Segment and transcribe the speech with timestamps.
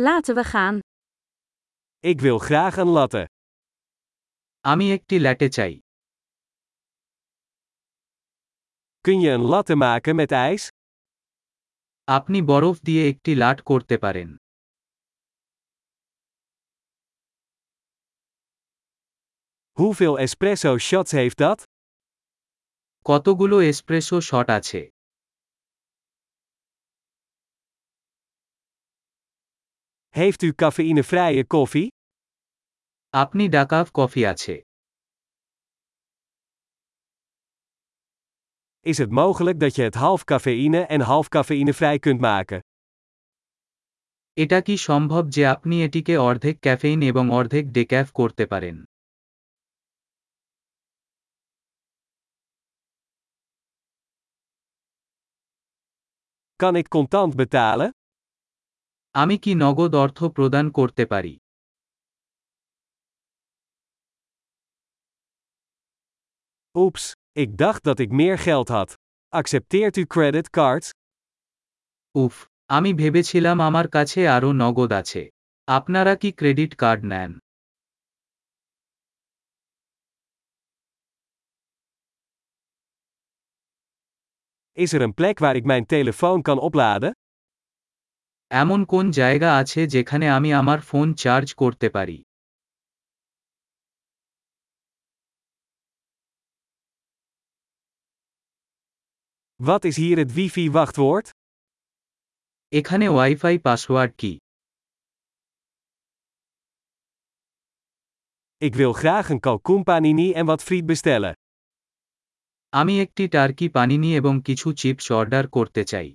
[0.00, 0.78] Laten we gaan.
[1.98, 3.26] Ik wil graag een latte.
[4.60, 5.72] আমি একটি ল্যাটে চাই
[9.00, 10.62] Kun je een latte maken met ijs?
[12.16, 14.28] আপনি বরফ দিয়ে একটি লাট করতে পারেন
[19.78, 21.58] Hoeveel espresso shots heeft dat?
[23.08, 24.80] কতগুলো এসপ্রেসো শট আছে
[30.17, 31.87] Heeft u cafeïnevrije koffie?
[33.21, 34.55] আপনি ডাকাফ কফি আছে
[38.91, 42.59] Is het mogelijk dat je het half cafeïne en half cafeïnevrij kunt maken?
[44.43, 48.75] এটা কি সম্ভব যে আপনি এটিকে অর্ধেক ক্যাফেইন এবং অর্ধেক ডেক্যাফ করতে পারেন
[56.61, 57.89] Kan ik contant betalen?
[59.15, 61.33] আমি কি নগদ অর্থ প্রদান করতে পারি
[66.75, 67.05] Oeps,
[67.43, 68.89] ik dacht dat ik meer geld had.
[69.39, 70.87] Accepteert u creditcards?
[72.23, 72.35] উফ
[72.77, 75.21] আমি ভেবেছিলাম আমার কাছে আরও নগদ আছে
[75.67, 77.31] আপনারা কি ক্রেডিট কার্ড নেন
[84.77, 87.11] Is er een plek waar ik mijn telefoon kan opladen?
[88.50, 92.18] এমন কোন জায়গা আছে যেখানে আমি আমার ফোন চার্জ করতে পারি
[99.60, 101.26] Wat is hier het wifi-wachtwoord?
[102.72, 104.32] এখানে ওয়াইফাই পাসওয়ার্ড কি
[108.62, 111.34] Ik wil graag een kalkoenpanini en wat friet bestellen.
[112.72, 116.08] আমি একটি টার্কি পানিনি এবং কিছু চিপস অর্ডার করতে চাই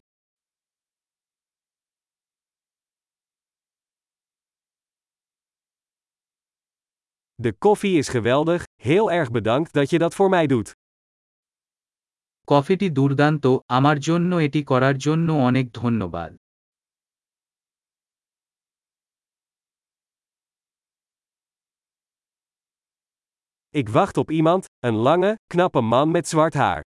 [7.43, 10.73] De koffie is geweldig, heel erg bedankt dat je dat voor mij doet.
[12.45, 16.31] কফিটি দুর্দান্ত আমার জন্য এটি করার জন্য অনেক ধন্যবাদ
[23.75, 26.81] Ik wacht op iemand, een lange, knappe man met zwart haar.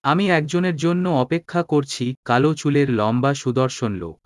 [0.00, 4.21] আমি একজনের জন্য অপেক্ষা করছি কালো চুলের লম্বা সুদর্শন লোক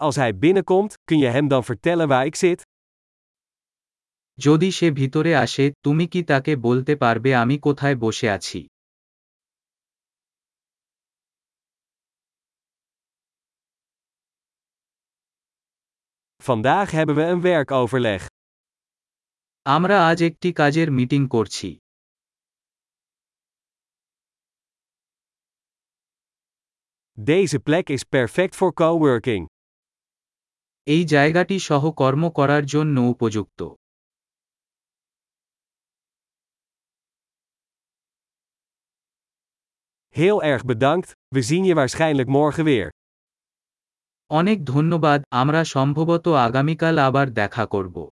[0.00, 2.62] Als hij binnenkomt, kun je hem dan vertellen waar ik zit?
[4.38, 8.60] যদি সে ভিতরে আসে তুমি কি তাকে বলতে পারবে আমি কোথায় বসে আছি
[16.48, 18.22] Vandaag hebben we een werkoverleg.
[19.62, 21.68] আমরা আজ একটি কাজের মিটিং করছি
[27.32, 29.42] Deze plek is perfect voor coworking.
[30.85, 33.67] এই জায়গাটি সহ কর্ম করার জন্য উপযুক্ত।
[40.15, 42.89] Heel erg bedankt, we zien je waarschijnlijk morgen weer.
[44.29, 48.09] অনেক ধন্যবাদ। আমরা সম্ভবত আগামীকাল আবার দেখা করব।